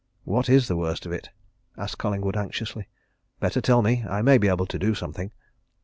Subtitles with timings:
[0.23, 1.29] "What is the worst of it?"
[1.77, 2.87] asked Collingwood, anxiously.
[3.39, 4.03] "Better tell me!
[4.09, 5.29] I may be able to do something."